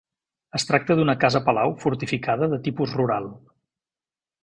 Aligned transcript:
Es 0.59 0.63
tracta 0.69 0.95
d'una 0.99 1.15
casa-palau 1.25 1.75
fortificada 1.85 2.51
de 2.55 2.61
tipus 2.69 2.99
rural. 3.01 3.33